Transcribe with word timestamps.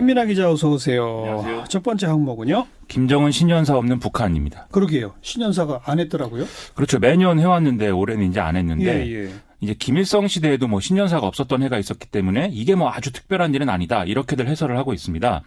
김민아 0.00 0.24
기자 0.24 0.50
어서 0.50 0.70
오세요. 0.70 1.24
안녕하세요. 1.26 1.64
첫 1.68 1.82
번째 1.82 2.06
항목은요. 2.06 2.66
김정은 2.88 3.32
신년사 3.32 3.76
없는 3.76 3.98
북한입니다. 3.98 4.66
그러게요. 4.70 5.12
신년사가 5.20 5.82
안 5.84 6.00
했더라고요. 6.00 6.46
그렇죠. 6.74 6.98
매년 6.98 7.38
해왔는데 7.38 7.90
올해는 7.90 8.30
이제 8.30 8.40
안 8.40 8.56
했는데 8.56 9.06
예, 9.06 9.24
예. 9.26 9.30
이제 9.60 9.74
김일성 9.78 10.26
시대에도 10.26 10.68
뭐 10.68 10.80
신년사가 10.80 11.26
없었던 11.26 11.62
해가 11.62 11.78
있었기 11.78 12.08
때문에 12.08 12.50
이게 12.52 12.74
뭐 12.74 12.90
아주 12.90 13.12
특별한 13.12 13.54
일은 13.54 13.68
아니다 13.68 14.04
이렇게들 14.04 14.48
해설을 14.48 14.76
하고 14.76 14.94
있습니다. 14.94 15.42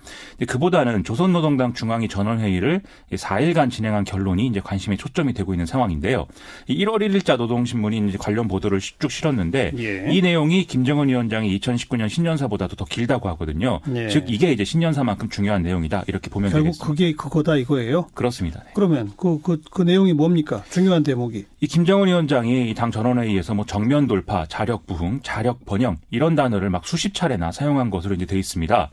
그보다는 0.48 1.04
조선노동당 1.04 1.74
중앙위 1.74 2.08
전원회의를 2.08 2.82
4일간 3.12 3.72
진행한 3.72 4.04
결론이 4.04 4.46
이제 4.48 4.60
관심의 4.60 4.98
초점이 4.98 5.34
되고 5.34 5.54
있는 5.54 5.66
상황인데요. 5.66 6.28
이 6.68 6.86
1월 6.86 7.02
1일자 7.02 7.38
노동신문이 7.38 8.10
이제 8.10 8.18
관련 8.18 8.48
보도를 8.48 8.80
쭉 8.80 9.12
실었는데 9.12 9.72
예. 9.78 10.14
이 10.14 10.22
내용이 10.22 10.66
김정은 10.66 11.10
위원장이 11.10 11.58
2019년 11.60 12.10
신년사보다도 12.10 12.76
더 12.76 12.86
길다고 12.86 13.30
하거든요. 13.30 13.80
예. 13.96 14.10
즉 14.10 14.26
이게 14.28 14.52
이제 14.52 14.64
신년사만큼 14.64 15.30
중요한 15.30 15.64
내용이다 15.64 16.04
이렇게 16.08 16.30
보면 16.30 16.52
결국 16.52 16.66
되겠습니다. 16.66 16.88
그게 16.88 17.14
그거다 17.14 17.56
이거예요. 17.58 18.08
그렇습니다. 18.14 18.62
네. 18.64 18.72
그러면 18.76 19.12
그, 19.18 19.42
그, 19.42 19.60
그 19.72 19.82
내용이 19.82 20.14
뭡니까? 20.14 20.64
중요한 20.70 21.04
대목이. 21.04 21.46
이 21.62 21.68
김정은 21.68 22.08
위원장이 22.08 22.70
이당 22.70 22.92
전원회의에서 22.92 23.56
뭐 23.56 23.66
정면 23.66 24.03
돌파, 24.08 24.46
자력 24.46 24.86
부흥, 24.86 25.22
자력 25.24 25.66
번영 25.66 25.98
이런 26.12 26.36
단어를 26.36 26.70
막 26.70 26.86
수십 26.86 27.14
차례나 27.14 27.52
사용한 27.52 27.90
것으로 27.90 28.16
이제 28.16 28.26
돼 28.26 28.38
있습니다. 28.38 28.90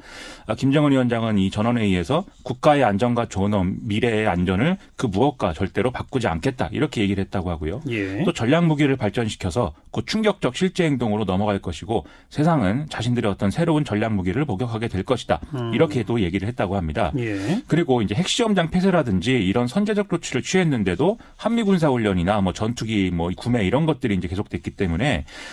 아, 0.47 0.55
김정은 0.55 0.93
위원장은 0.93 1.39
이 1.39 1.51
전원회의에서 1.51 2.25
국가의 2.43 2.85
안전과 2.85 3.27
존엄, 3.27 3.77
미래의 3.83 4.27
안전을 4.29 4.79
그 4.97 5.07
무엇과 5.07 5.53
절대로 5.53 5.91
바꾸지 5.91 6.29
않겠다 6.29 6.69
이렇게 6.73 7.03
얘기를 7.03 7.23
했다고 7.25 7.51
하고요. 7.51 7.81
예. 7.89 8.23
또 8.25 8.33
전략 8.33 8.67
무기를 8.67 8.97
발전시켜서 8.97 9.73
곧 9.91 10.07
충격적 10.07 10.57
실제 10.57 10.85
행동으로 10.85 11.25
넘어갈 11.25 11.59
것이고 11.59 12.07
세상은 12.29 12.87
자신들의 12.89 13.31
어떤 13.31 13.51
새로운 13.51 13.85
전략 13.85 14.15
무기를 14.15 14.45
목격하게 14.45 14.89
될 14.89 15.03
것이다 15.03 15.41
이렇게 15.73 16.03
또 16.03 16.21
얘기를 16.21 16.47
했다고 16.49 16.77
합니다. 16.77 17.13
예. 17.19 17.63
그리고 17.67 18.03
이제 18.03 18.15
핵시험장 18.15 18.71
폐쇄라든지 18.71 19.33
이런 19.33 19.67
선제적 19.67 20.09
조치를 20.09 20.43
취했는데도 20.43 21.19
한미 21.37 21.63
군사 21.63 21.89
훈련이나 21.89 22.41
뭐 22.41 22.53
전투기 22.53 23.11
뭐 23.11 23.31
구매 23.37 23.65
이런 23.65 23.87
것들이 23.87 24.15
이제 24.15 24.29
계속됐기 24.29 24.71
때문에 24.73 25.00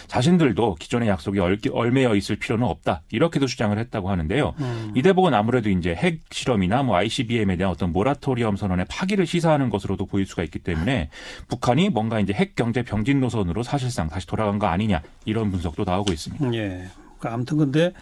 자신들도 0.08 0.76
기존의 0.76 1.10
약속에 1.10 1.40
얼, 1.40 1.60
얼매여 1.72 2.16
있을 2.16 2.38
필요는 2.38 2.66
없다 2.66 3.02
이렇게도 3.12 3.48
주장을 3.48 3.78
했다고 3.78 4.10
하는데요. 4.10 4.54
음. 4.60 4.94
이 4.96 5.02
대목은 5.02 5.34
아무래도 5.34 5.70
이제 5.70 5.94
핵 5.96 6.22
실험이나 6.32 6.84
뭐 6.84 6.96
ICBM에 6.98 7.58
대한 7.58 7.72
어떤 7.72 7.92
모라토리엄 7.92 8.58
선언의 8.58 8.86
파기를 8.90 9.26
시사하는 9.26 9.70
것으로도 9.70 10.06
보일 10.06 10.26
수가 10.26 10.44
있기 10.44 10.60
때문에 10.60 11.10
북한이 11.48 11.90
뭔가 11.90 12.20
이제 12.20 12.34
핵 12.34 12.56
경제 12.56 12.84
병진 12.84 13.20
노선으로 13.20 13.64
사실상 13.64 14.10
다시 14.10 14.28
돌아간 14.28 14.60
거 14.60 14.68
아니냐 14.68 15.02
이런 15.26 15.52
분석도 15.52 15.84
나오고 15.86 16.12
있습니다. 16.12 16.54
예. 16.54 16.88
그러니까 17.18 17.34
아무튼 17.34 17.58
근데 17.58 17.94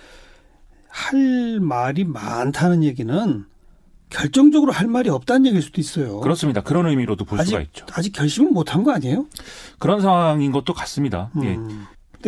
할 0.89 1.59
말이 1.59 2.05
많다는 2.05 2.83
얘기는 2.83 3.45
결정적으로 4.15 4.71
할 4.71 4.87
말이 4.87 5.09
없다는 5.09 5.47
얘기일 5.47 5.61
수도 5.61 5.81
있어요. 5.81 6.21
그렇습니다. 6.21 6.61
그런 6.61 6.87
의미로도 6.87 7.25
볼 7.25 7.39
아직, 7.39 7.49
수가 7.49 7.61
있죠. 7.63 7.85
아직 7.91 8.13
결심을 8.13 8.51
못한 8.51 8.83
거 8.83 8.93
아니에요? 8.93 9.25
그런 9.77 9.99
상황인 9.99 10.53
것도 10.53 10.73
같습니다. 10.73 11.29
예. 11.43 11.55
음. 11.55 11.67
근데 11.67 11.75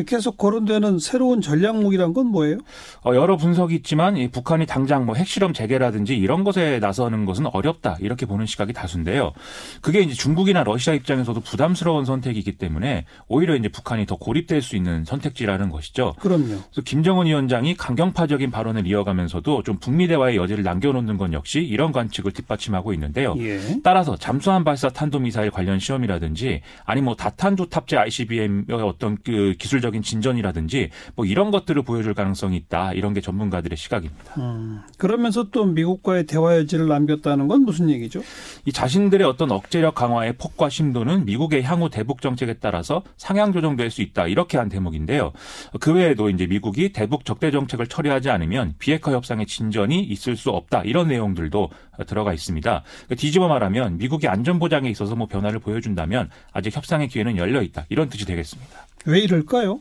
계속 0.04 0.38
거론되는 0.38 1.00
새로운 1.00 1.42
전략 1.42 1.78
무기란 1.78 2.14
건 2.14 2.28
뭐예요? 2.28 2.58
어, 3.04 3.14
여러 3.16 3.38
분석이 3.38 3.76
있지만 3.76 4.18
이 4.18 4.30
북한이 4.30 4.66
당장 4.66 5.06
뭐 5.06 5.16
핵실험 5.16 5.54
재개라든지 5.54 6.16
이런 6.18 6.44
것에 6.44 6.80
나서는 6.80 7.26
것은 7.26 7.48
어렵다 7.48 7.98
이렇게 8.00 8.26
보는 8.26 8.46
시각이 8.46 8.74
다수인데요. 8.74 9.34
그게 9.82 10.02
이제 10.02 10.14
중국이나 10.14 10.64
러시아 10.64 10.94
입장에서도 10.94 11.40
부담스러운 11.42 12.06
선택이기 12.06 12.58
때문에 12.58 13.06
오히려 13.28 13.56
이제 13.56 13.70
북한이 13.70 14.06
더 14.06 14.16
고립될 14.16 14.62
수 14.62 14.76
있는 14.76 15.06
선택지라는 15.06 15.70
것이죠. 15.70 16.14
그럼요. 16.20 16.46
그래서 16.46 16.82
김정은 16.86 17.26
위원장이 17.28 17.76
강경파적인 17.76 18.52
발언을 18.52 18.88
이어가면서도 18.88 19.64
좀 19.64 19.78
북미 19.80 20.08
대화의 20.08 20.38
여지를 20.38 20.64
남겨놓는 20.64 21.18
건 21.18 21.34
역시 21.34 21.60
이런 21.60 21.92
관측을 21.92 22.32
뒷받침하고 22.32 22.94
있는데요. 22.94 23.36
예. 23.40 23.60
따라서 23.84 24.16
잠수함 24.16 24.64
발사 24.64 24.90
탄도미사일 24.90 25.52
관련 25.52 25.80
시험이라든지 25.80 26.62
아니 26.86 27.02
뭐 27.02 27.16
다탄두 27.16 27.70
탑재 27.70 27.98
ICBM의 27.98 28.66
어떤 28.70 29.18
그 29.24 29.56
기술적 29.58 29.87
인 29.96 30.02
진전이라든지 30.02 30.90
뭐 31.16 31.26
이런 31.26 31.52
것들을 31.52 31.82
보여줄 31.82 32.14
가능성이 32.14 32.58
있다 32.58 32.94
이런 32.94 33.14
게 33.14 33.22
전문가들의 33.22 33.78
시각입니다. 33.78 34.34
음. 34.38 34.82
그러면서 34.98 35.50
또 35.52 35.66
미국과의 35.66 36.26
대화 36.26 36.56
여지를 36.58 36.88
남겼다는 36.88 37.48
건 37.48 37.64
무슨 37.64 37.90
얘기죠? 37.90 38.22
이 38.66 38.72
자신들의 38.72 39.26
어떤 39.28 39.52
억제력 39.52 39.96
강화의 39.96 40.34
폭과 40.38 40.70
심도는 40.70 41.26
미국의 41.26 41.64
향후 41.64 41.90
대북 41.90 42.22
정책에 42.22 42.56
따라서 42.56 43.04
상향 43.18 43.54
조정될 43.54 43.90
수 43.92 44.02
있다 44.02 44.28
이렇게 44.28 44.58
한 44.58 44.70
대목인데요. 44.70 45.32
그 45.80 45.94
외에도 45.94 46.30
이제 46.30 46.46
미국이 46.46 46.94
대북 46.94 47.26
적대 47.26 47.52
정책을 47.52 47.88
처리하지 47.88 48.30
않으면 48.30 48.76
비핵화 48.80 49.12
협상의 49.12 49.46
진전이 49.46 50.04
있을 50.04 50.36
수 50.36 50.50
없다 50.50 50.84
이런 50.84 51.08
내용들도 51.08 51.70
들어가 52.06 52.34
있습니다. 52.34 52.84
뒤집어 53.18 53.48
말하면 53.48 53.98
미국이 53.98 54.28
안전 54.28 54.60
보장에 54.60 54.90
있어서 54.90 55.16
뭐 55.16 55.28
변화를 55.28 55.60
보여준다면 55.60 56.30
아직 56.52 56.76
협상의 56.76 57.08
기회는 57.08 57.38
열려 57.38 57.62
있다 57.62 57.86
이런 57.90 58.10
뜻이 58.10 58.26
되겠습니다. 58.26 58.88
왜 59.08 59.20
이럴까요? 59.20 59.80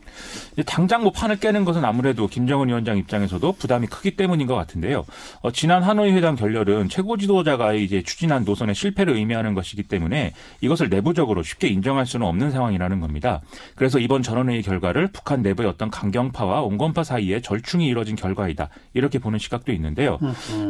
당장 0.65 1.03
뭐 1.03 1.11
판을 1.11 1.37
깨는 1.37 1.65
것은 1.65 1.83
아무래도 1.83 2.27
김정은 2.27 2.69
위원장 2.69 2.97
입장에서도 2.97 3.51
부담이 3.51 3.87
크기 3.87 4.15
때문인 4.15 4.47
것 4.47 4.55
같은데요. 4.55 5.05
어, 5.41 5.51
지난 5.51 5.83
하노이 5.83 6.13
회담 6.13 6.35
결렬은 6.35 6.87
최고 6.87 7.17
지도자가 7.17 7.73
이제 7.73 8.01
추진한 8.01 8.45
노선의 8.45 8.73
실패를 8.73 9.15
의미하는 9.15 9.53
것이기 9.53 9.83
때문에 9.83 10.31
이것을 10.61 10.87
내부적으로 10.87 11.43
쉽게 11.43 11.67
인정할 11.67 12.05
수는 12.05 12.25
없는 12.25 12.51
상황이라는 12.51 13.01
겁니다. 13.01 13.41
그래서 13.75 13.99
이번 13.99 14.23
전원회의 14.23 14.61
결과를 14.63 15.07
북한 15.07 15.41
내부의 15.41 15.67
어떤 15.67 15.91
강경파와 15.91 16.61
온건파 16.61 17.03
사이에 17.03 17.41
절충이 17.41 17.85
이뤄진 17.85 18.15
결과이다. 18.15 18.69
이렇게 18.93 19.19
보는 19.19 19.39
시각도 19.39 19.73
있는데요. 19.73 20.19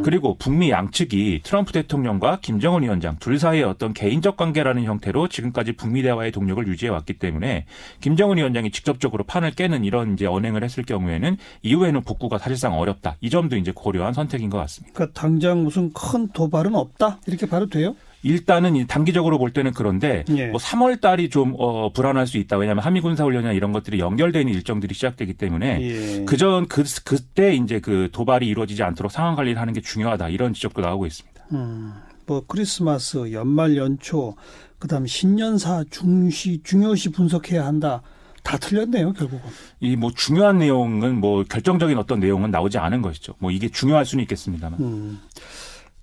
그리고 0.04 0.36
북미 0.38 0.72
양측이 0.72 1.42
트럼프 1.44 1.74
대통령과 1.74 2.40
김정은 2.42 2.82
위원장 2.82 3.18
둘 3.20 3.38
사이의 3.38 3.64
어떤 3.66 3.94
개인적 3.94 4.36
관계라는 4.36 4.84
형태로 4.84 5.28
지금까지 5.28 5.74
북미 5.74 6.02
대화의 6.02 6.32
동력을 6.32 6.68
유지해 6.68 6.90
왔기 6.90 7.14
때문에 7.14 7.66
김정은 8.02 8.38
위원장 8.38 8.47
이 8.56 8.72
직접적으로 8.72 9.24
판을 9.24 9.52
깨는 9.52 9.84
이런 9.84 10.14
이제 10.14 10.26
언행을 10.26 10.64
했을 10.64 10.84
경우에는 10.84 11.38
이후에는 11.64 12.02
복구가 12.02 12.38
사실상 12.38 12.78
어렵다. 12.78 13.18
이 13.22 13.30
점도 13.30 13.58
이제 13.58 13.72
고려한 13.74 14.14
선택인 14.14 14.50
것 14.50 14.58
같습니다. 14.60 14.94
그러니까 14.94 15.20
당장 15.20 15.64
무슨 15.64 15.92
큰 15.94 16.28
도발은 16.30 16.76
없다 16.76 17.20
이렇게 17.28 17.48
봐도 17.48 17.68
돼요? 17.68 17.96
일단은 18.24 18.76
이 18.76 18.88
단기적으로 18.88 19.38
볼 19.38 19.52
때는 19.52 19.72
그런데 19.74 20.26
예. 20.30 20.48
뭐 20.48 20.60
3월 20.60 21.00
달이 21.00 21.30
좀 21.30 21.56
어, 21.58 21.92
불안할 21.94 22.28
수 22.28 22.38
있다. 22.38 22.58
왜냐하면 22.58 22.84
한미 22.84 23.00
군사 23.00 23.24
훈련이나 23.24 23.54
이런 23.54 23.72
것들이 23.72 24.00
연결되는 24.00 24.52
일정들이 24.52 24.94
시작되기 24.94 25.36
때문에 25.36 25.82
예. 25.82 26.26
그전 26.26 26.68
그 26.68 26.84
그때 27.06 27.56
이제 27.56 27.80
그 27.80 28.10
도발이 28.12 28.48
이루어지지 28.48 28.84
않도록 28.84 29.12
상황 29.12 29.36
관리를 29.36 29.62
하는 29.62 29.74
게 29.74 29.82
중요하다. 29.82 30.30
이런 30.30 30.54
지적도 30.54 30.82
나오고 30.82 31.06
있습니다. 31.06 31.46
음, 31.54 31.94
뭐 32.26 32.44
크리스마스, 32.46 33.32
연말 33.32 33.78
연초, 33.78 34.36
그다음 34.80 35.06
신년사 35.06 35.86
중시 35.90 36.62
중요시 36.64 37.12
분석해야 37.12 37.66
한다. 37.66 38.02
다 38.48 38.58
틀렸네요, 38.58 39.12
결국은. 39.14 39.42
이 39.82 39.96
뭐 39.98 40.12
중요한 40.16 40.58
내용은 40.60 41.20
뭐 41.20 41.44
결정적인 41.44 41.98
어떤 41.98 42.20
내용은 42.22 42.50
나오지 42.52 42.78
않은 42.78 43.02
것이죠. 43.02 43.34
뭐 43.40 43.52
이게 43.52 43.68
중요할 43.70 44.06
수는 44.06 44.22
있겠습니다만 44.24 44.80
음. 44.80 45.20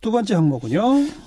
두 0.01 0.11
번째 0.11 0.35
항목은요. 0.35 0.83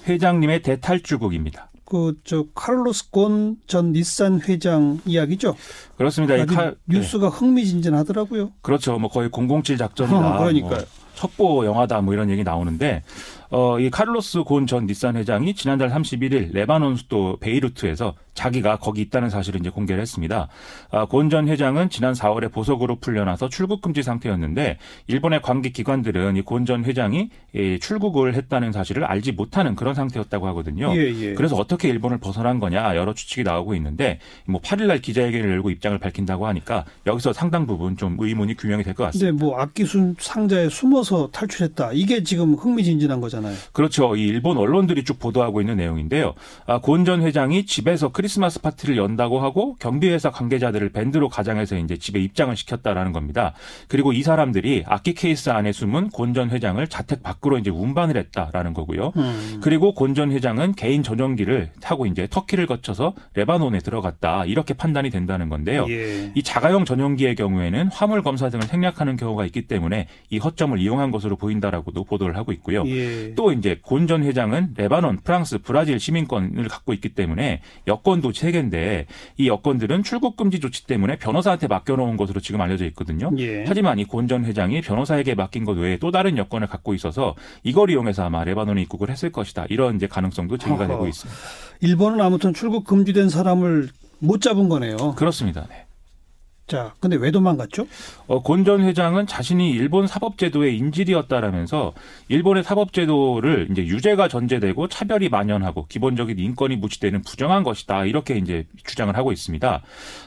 회장님의 0.07 0.61
대탈주국입니다. 0.61 1.71
그저 1.85 2.45
카를로스 2.53 3.09
곤 3.11 3.57
전 3.65 3.93
닛산 3.93 4.41
회장 4.41 4.99
이야기죠. 5.05 5.55
그렇습니다. 5.97 6.35
이 6.35 6.45
칼- 6.45 6.75
네. 6.85 6.97
뉴스가 6.99 7.29
흥미진진하더라고요. 7.29 8.51
그렇죠. 8.61 8.99
뭐 8.99 9.09
거의 9.09 9.29
007 9.31 9.77
작전이다. 9.77 10.17
어, 10.35 10.37
그러니까요. 10.43 10.69
뭐 10.71 10.79
첩보 11.15 11.65
영화다 11.65 12.01
뭐 12.01 12.13
이런 12.13 12.29
얘기 12.29 12.43
나오는데 12.43 13.01
어, 13.49 13.79
이 13.79 13.89
카를로스 13.89 14.43
곤 14.43 14.67
전 14.67 14.85
닛산 14.87 15.15
회장이 15.15 15.53
지난달 15.55 15.89
31일 15.89 16.51
레바논 16.53 16.95
수도 16.97 17.37
베이루트에서 17.39 18.13
자기가 18.33 18.77
거기 18.77 19.01
있다는 19.01 19.29
사실을 19.29 19.59
이제 19.61 19.69
공개를 19.69 20.01
했습니다. 20.01 20.47
아, 20.91 21.05
곤 21.05 21.29
전 21.29 21.47
회장은 21.47 21.89
지난 21.89 22.13
4월에 22.13 22.51
보석으로 22.51 22.97
풀려나서 22.97 23.49
출국 23.49 23.81
금지 23.81 24.03
상태였는데 24.03 24.77
일본의 25.07 25.41
관계 25.41 25.69
기관들은 25.69 26.35
이 26.37 26.41
곤 26.41 26.65
전 26.65 26.83
회장이 26.85 27.29
예, 27.55 27.79
출국을 27.79 28.35
했다는 28.35 28.71
사실을 28.73 29.05
알지 29.05 29.31
못하는 29.31 29.75
그런 29.75 29.95
상태였다고 29.95 30.45
하거든요. 30.47 30.93
예, 30.95 31.13
예. 31.13 31.33
그래서 31.33 31.55
어떻게 31.55 31.87
일본을 31.89 32.17
벗어난 32.19 32.59
거냐 32.59 32.95
여러 32.95 33.13
추측이 33.13 33.43
나오고 33.43 33.73
있는데 33.75 34.19
뭐 34.45 34.59
8일날 34.61 35.01
기자회견을 35.01 35.49
열고 35.49 35.69
입장을 35.71 35.97
밝힌다고 35.97 36.45
하니까 36.47 36.83
여기서 37.05 37.31
상당 37.33 37.65
부분 37.65 37.95
좀 37.97 38.17
의문이 38.19 38.55
규명이 38.55 38.83
될 38.83 38.93
것 38.93 39.05
같습니다. 39.05 39.31
근데 39.31 39.43
뭐 39.43 39.59
악기순 39.59 40.15
상자에 40.19 40.69
숨어서 40.69 41.29
탈출했다. 41.31 41.91
이게 41.93 42.23
지금 42.23 42.53
흥미진진한 42.55 43.19
거잖아요. 43.21 43.36
거잖아요. 43.37 43.55
그렇죠. 43.71 44.15
이 44.15 44.27
일본 44.27 44.57
언론들이 44.57 45.03
쭉 45.03 45.19
보도하고 45.19 45.61
있는 45.61 45.77
내용인데요. 45.77 46.33
아, 46.65 46.79
곤 46.79 46.97
전 46.97 47.21
회장이 47.21 47.65
집에서 47.65 48.09
크리스마스 48.09 48.61
파티를 48.61 48.97
연다고 48.97 49.39
하고 49.39 49.75
경비회사 49.79 50.31
관계자들을 50.31 50.89
밴드로 50.89 51.29
가장해서 51.29 51.77
이제 51.77 51.97
집에 51.97 52.19
입장을 52.19 52.55
시켰다라는 52.55 53.11
겁니다. 53.13 53.53
그리고 53.87 54.13
이 54.13 54.23
사람들이 54.23 54.83
악기 54.87 55.13
케이스 55.13 55.49
안에 55.49 55.71
숨은 55.71 56.09
곤 56.09 56.26
전 56.26 56.49
회장을 56.49 56.85
자택 56.87 57.23
밖으로 57.23 57.57
이제 57.57 57.69
운반을 57.69 58.17
했다라는 58.17 58.73
거고요. 58.73 59.13
음. 59.15 59.59
그리고 59.61 59.93
곤 59.93 60.10
전 60.10 60.31
회장은 60.31 60.73
개인 60.73 61.03
전용기를 61.03 61.71
타고 61.81 62.05
이제 62.05 62.27
터키를 62.29 62.65
거쳐서 62.65 63.13
레바논에 63.35 63.79
들어갔다 63.79 64.45
이렇게 64.45 64.73
판단이 64.73 65.09
된다는 65.09 65.49
건데요. 65.49 65.85
예. 65.89 66.31
이 66.35 66.43
자가용 66.43 66.85
전용기의 66.85 67.35
경우에는 67.35 67.89
화물 67.91 68.23
검사 68.23 68.49
등을 68.49 68.67
생략하는 68.67 69.17
경우가 69.17 69.45
있기 69.45 69.67
때문에 69.67 70.07
이 70.29 70.37
허점을 70.37 70.77
이용한 70.79 71.11
것으로 71.11 71.35
보인다라고도 71.35 72.03
보도를 72.03 72.37
하고 72.37 72.51
있고요. 72.51 72.83
예. 72.87 73.26
또 73.35 73.51
이제 73.51 73.79
곤 73.81 74.07
전 74.07 74.23
회장은 74.23 74.73
레바논, 74.77 75.19
프랑스, 75.23 75.57
브라질 75.57 75.99
시민권을 75.99 76.67
갖고 76.67 76.93
있기 76.93 77.09
때문에 77.09 77.61
여권도 77.87 78.31
세 78.33 78.51
개인데 78.51 79.05
이 79.37 79.47
여권들은 79.47 80.03
출국 80.03 80.37
금지 80.37 80.59
조치 80.59 80.85
때문에 80.87 81.17
변호사한테 81.17 81.67
맡겨놓은 81.67 82.15
것으로 82.17 82.39
지금 82.39 82.61
알려져 82.61 82.85
있거든요. 82.85 83.31
예. 83.37 83.65
하지만 83.67 83.99
이 83.99 84.05
곤 84.05 84.27
전 84.27 84.45
회장이 84.45 84.81
변호사에게 84.81 85.35
맡긴 85.35 85.63
것 85.65 85.77
외에 85.77 85.97
또 85.97 86.11
다른 86.11 86.37
여권을 86.37 86.67
갖고 86.67 86.93
있어서 86.93 87.35
이걸 87.63 87.89
이용해서 87.89 88.23
아마 88.25 88.43
레바논에 88.43 88.81
입국을 88.83 89.09
했을 89.09 89.31
것이다. 89.31 89.65
이런 89.69 89.95
이제 89.95 90.05
가능성도 90.07 90.57
제기가 90.57 90.83
어허. 90.83 90.87
되고 90.87 91.07
있습니다. 91.07 91.39
일본은 91.81 92.21
아무튼 92.21 92.53
출국 92.53 92.85
금지된 92.85 93.29
사람을 93.29 93.89
못 94.19 94.41
잡은 94.41 94.69
거네요. 94.69 95.15
그렇습니다. 95.15 95.65
네. 95.69 95.86
자, 96.67 96.93
근데 96.99 97.15
왜 97.15 97.31
도망갔죠? 97.31 97.87
어, 98.27 98.43
곤전 98.43 98.83
회장은 98.83 99.25
자신이 99.25 99.71
일본 99.71 100.05
사법제도의 100.05 100.77
인질이었다라면서 100.77 101.93
일본의 102.27 102.65
사법제도를 102.65 103.69
이제 103.71 103.85
유죄가 103.85 104.27
전제되고 104.27 104.89
차별이 104.89 105.29
만연하고 105.29 105.85
기본적인 105.87 106.37
인권이 106.37 106.75
무시되는 106.75 107.21
부정한 107.21 107.63
것이다. 107.63 108.03
이렇게 108.03 108.35
이제 108.35 108.65
주장을 108.85 109.15
하고 109.15 109.31
있습니다. 109.31 109.81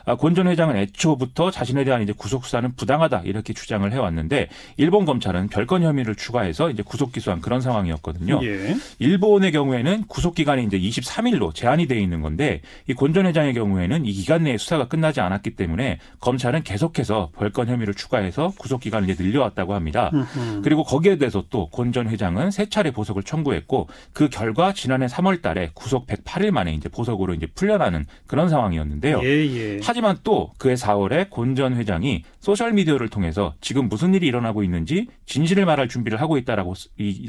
아, 0.07 0.15
곤 0.15 0.29
전 0.29 0.49
회장은 0.49 0.77
애초부터 0.77 1.51
자신에 1.51 1.85
대한 1.85 2.03
이제 2.03 2.15
구속 2.17 2.47
수사는 2.47 2.75
부당하다. 2.75 3.23
이렇게 3.25 3.53
주장을 3.53 3.91
해왔는데 3.93 4.49
일본 4.79 5.05
검찰은 5.05 5.49
별건 5.49 5.83
혐의를 5.83 6.15
추가해서 6.15 6.71
이제 6.71 6.83
구속 6.83 7.13
기소한 7.13 7.43
그런 7.43 7.61
상황이었거든요. 7.61 8.41
예. 8.45 8.77
일본의 8.99 9.53
경우에는 9.53 10.05
구속 10.09 10.35
기간이 10.37 10.65
이제 10.65 10.79
23일로 10.79 11.55
제한이 11.55 11.87
돼 11.87 12.01
있는 12.01 12.23
건데 12.23 12.63
이 12.89 12.95
곤 12.95 13.08
전 13.08 13.27
회장의 13.27 13.53
경우에는 13.53 14.07
이 14.07 14.13
기간 14.13 14.45
내에 14.45 14.57
수사가 14.57 14.89
끝나지 14.89 15.21
않았기 15.21 15.51
때문에 15.51 15.99
검찰은 16.19 16.63
계속해서 16.63 17.31
별건 17.35 17.69
혐의를 17.69 17.95
추가해서 17.95 18.53
구속 18.59 18.81
기간을 18.81 19.09
이제 19.09 19.23
늘려왔다고 19.23 19.75
합니다. 19.75 20.11
으흠. 20.13 20.63
그리고 20.63 20.85
거기에 20.85 21.17
대해서 21.19 21.45
또 21.49 21.67
곤 21.67 21.85
전 21.85 22.09
회장은 22.09 22.51
세 22.51 22.69
차례 22.69 22.91
보석을 22.91 23.23
청구했고 23.23 23.89
그 24.13 24.29
결과 24.29 24.73
지난해 24.73 25.07
3월 25.07 25.43
달에 25.43 25.71
구속 25.75 26.07
108일 26.07 26.51
만에 26.51 26.73
이제 26.73 26.89
보석으로 26.89 27.35
이제 27.35 27.47
풀려나는 27.55 28.07
그런 28.27 28.49
상황이었는데요. 28.49 29.21
예, 29.23 29.29
예. 29.29 29.81
하지만 29.83 30.17
또 30.23 30.53
그해 30.59 30.75
4월에 30.75 31.31
곤 31.31 31.50
전 31.50 31.77
회장이 31.77 32.25
소셜 32.41 32.73
미디어를 32.73 33.09
통해서 33.09 33.55
지금 33.61 33.89
무슨 33.89 34.15
일이 34.15 34.27
일어나고 34.27 34.63
있는지 34.63 35.07
진실을 35.27 35.65
말할 35.67 35.89
준비를 35.89 36.21
하고 36.21 36.37
있다라고 36.39 36.75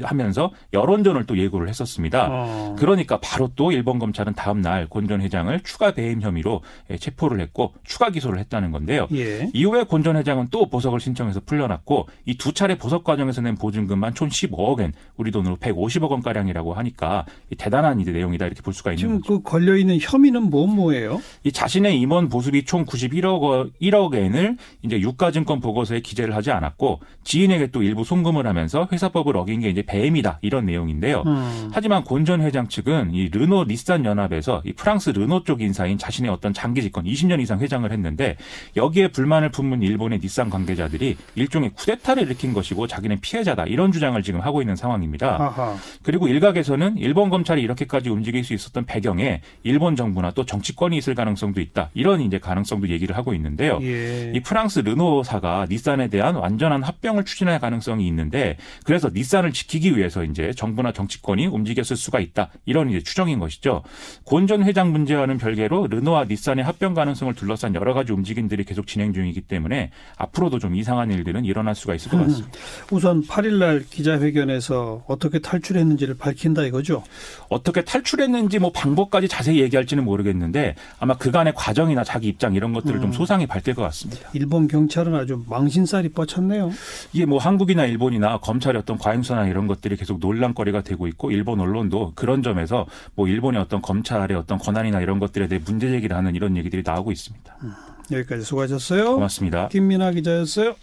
하면서 0.02 0.52
여론전을 0.72 1.26
또 1.26 1.38
예고를 1.38 1.68
했었습니다. 1.68 2.28
어. 2.30 2.76
그러니까 2.78 3.18
바로 3.20 3.50
또 3.56 3.72
일본 3.72 3.98
검찰은 3.98 4.34
다음 4.34 4.60
날 4.60 4.84
곤 4.84 5.08
전 5.08 5.20
회장을 5.22 5.58
추가 5.64 5.92
배임 5.92 6.20
혐의로 6.20 6.62
체포를 6.98 7.40
했고 7.40 7.74
추가 7.84 8.10
기소를 8.10 8.38
했다는 8.38 8.70
건데 8.70 8.92
있는데요. 8.92 9.08
예. 9.14 9.48
이후에 9.54 9.84
곤 9.84 10.02
전 10.02 10.16
회장은 10.16 10.48
또 10.50 10.66
보석을 10.68 10.98
신청해서 10.98 11.40
풀려났고 11.46 12.08
이 12.26 12.34
두 12.36 12.52
차례 12.52 12.76
보석 12.76 13.04
과정에서 13.04 13.40
낸 13.40 13.54
보증금만 13.54 14.14
총 14.14 14.28
15억 14.28 14.80
엔, 14.80 14.92
우리 15.16 15.30
돈으로 15.30 15.56
150억 15.58 16.10
원 16.10 16.20
가량이라고 16.22 16.74
하니까 16.74 17.24
대단한 17.56 18.00
이제 18.00 18.10
내용이다 18.10 18.46
이렇게 18.46 18.62
볼 18.62 18.74
수가 18.74 18.90
있는 18.90 18.98
지금 18.98 19.20
거죠. 19.20 19.42
그 19.42 19.48
걸려 19.48 19.76
있는 19.76 19.98
혐의는 20.00 20.50
뭐 20.50 20.66
뭐예요? 20.66 21.20
이 21.44 21.52
자신의 21.52 22.00
임원 22.00 22.28
보수비 22.28 22.64
총 22.64 22.84
91억 22.84 23.70
1억 23.80 24.14
엔을 24.16 24.56
이제 24.82 25.01
유가증권 25.02 25.60
보고서에 25.60 26.00
기재를 26.00 26.34
하지 26.34 26.50
않았고 26.50 27.00
지인에게 27.24 27.68
또 27.68 27.82
일부 27.82 28.04
송금을 28.04 28.46
하면서 28.46 28.88
회사법을 28.90 29.36
어긴 29.36 29.60
게 29.60 29.68
이제 29.68 29.82
배임이다 29.82 30.38
이런 30.42 30.66
내용인데요. 30.66 31.22
음. 31.26 31.70
하지만 31.72 32.04
곤 32.04 32.19
전 32.19 32.40
회장 32.40 32.68
측은 32.68 33.12
이 33.12 33.28
르노 33.28 33.64
닛산 33.64 34.04
연합에서 34.04 34.62
이 34.64 34.72
프랑스 34.72 35.10
르노 35.10 35.44
쪽 35.44 35.60
인사인 35.60 35.98
자신의 35.98 36.30
어떤 36.30 36.52
장기 36.52 36.82
집권 36.82 37.04
20년 37.04 37.40
이상 37.40 37.60
회장을 37.60 37.90
했는데 37.90 38.36
여기에 38.76 39.08
불만을 39.08 39.50
품은 39.50 39.82
일본의 39.82 40.20
닛산 40.20 40.50
관계자들이 40.50 41.16
일종의 41.34 41.70
쿠데타를 41.70 42.22
일으킨 42.24 42.52
것이고 42.52 42.86
자기는 42.86 43.20
피해자다 43.20 43.64
이런 43.64 43.92
주장을 43.92 44.20
지금 44.22 44.40
하고 44.40 44.62
있는 44.62 44.76
상황입니다. 44.76 45.36
아하. 45.40 45.76
그리고 46.02 46.28
일각에서는 46.28 46.96
일본 46.98 47.30
검찰이 47.30 47.60
이렇게까지 47.62 48.08
움직일 48.08 48.44
수 48.44 48.54
있었던 48.54 48.84
배경에 48.86 49.40
일본 49.62 49.96
정부나 49.96 50.30
또 50.32 50.46
정치권이 50.46 50.96
있을 50.96 51.14
가능성도 51.14 51.60
있다 51.60 51.90
이런 51.94 52.20
이제 52.20 52.38
가능성도 52.38 52.88
얘기를 52.88 53.16
하고 53.16 53.34
있는데요. 53.34 53.78
예. 53.82 54.32
이 54.34 54.40
프랑스 54.40 54.80
르 54.80 54.91
노사가 54.94 55.66
닛산에 55.68 56.08
대한 56.08 56.34
완전한 56.36 56.82
합병을 56.82 57.24
추진할 57.24 57.58
가능성이 57.60 58.06
있는데 58.08 58.56
그래서 58.84 59.10
닛산을 59.12 59.52
지키기 59.52 59.96
위해서 59.96 60.24
이제 60.24 60.52
정부나 60.54 60.92
정치권이 60.92 61.46
움직였을 61.46 61.96
수가 61.96 62.20
있다 62.20 62.50
이런 62.66 62.90
이제 62.90 63.00
추정인 63.02 63.38
것이죠. 63.38 63.82
곤 64.24 64.42
전 64.46 64.64
회장 64.64 64.90
문제와는 64.92 65.38
별개로 65.38 65.86
르노와 65.86 66.24
닛산의 66.24 66.64
합병 66.64 66.94
가능성을 66.94 67.32
둘러싼 67.34 67.74
여러 67.76 67.94
가지 67.94 68.12
움직임들이 68.12 68.64
계속 68.64 68.88
진행 68.88 69.12
중이기 69.12 69.42
때문에 69.42 69.92
앞으로도 70.16 70.58
좀 70.58 70.74
이상한 70.74 71.12
일들은 71.12 71.44
일어날 71.44 71.74
수가 71.76 71.94
있을 71.94 72.10
것 72.10 72.18
음. 72.18 72.26
같습니다. 72.26 72.58
우선 72.90 73.22
8일날 73.22 73.88
기자회견에서 73.88 75.04
어떻게 75.06 75.38
탈출했는지를 75.38 76.16
밝힌다 76.16 76.64
이거죠? 76.64 77.04
어떻게 77.48 77.82
탈출했는지 77.82 78.58
뭐 78.58 78.72
방법까지 78.72 79.28
자세히 79.28 79.60
얘기할지는 79.60 80.04
모르겠는데 80.04 80.74
아마 80.98 81.16
그간의 81.16 81.52
과정이나 81.56 82.04
자기 82.04 82.28
입장 82.28 82.54
이런 82.54 82.72
것들을 82.72 82.96
음. 82.96 83.02
좀 83.02 83.12
소상히 83.12 83.46
밝힐 83.46 83.74
것 83.74 83.82
같습니다. 83.82 84.28
일본 84.32 84.66
경 84.68 84.81
찰은 84.88 85.14
아주 85.14 85.44
망신살이 85.48 86.10
뻗쳤네요. 86.10 86.70
이게 87.12 87.26
뭐 87.26 87.38
한국이나 87.38 87.86
일본이나 87.86 88.38
검찰의 88.38 88.80
어떤 88.80 88.98
과잉수나 88.98 89.46
이런 89.46 89.66
것들이 89.66 89.96
계속 89.96 90.18
논란거리가 90.20 90.82
되고 90.82 91.06
있고 91.06 91.30
일본 91.30 91.60
언론도 91.60 92.12
그런 92.14 92.42
점에서 92.42 92.86
뭐 93.14 93.28
일본의 93.28 93.60
어떤 93.60 93.82
검찰의 93.82 94.36
어떤 94.36 94.58
권한이나 94.58 95.00
이런 95.00 95.18
것들에 95.18 95.48
대해 95.48 95.60
문제 95.64 95.88
제기를 95.88 96.16
하는 96.16 96.34
이런 96.34 96.56
얘기들이 96.56 96.82
나오고 96.84 97.12
있습니다. 97.12 97.56
음. 97.62 97.72
여기까지 98.10 98.42
수고하셨어요. 98.42 99.14
고맙습니다. 99.14 99.68
김민아 99.68 100.10
기자였어요. 100.12 100.74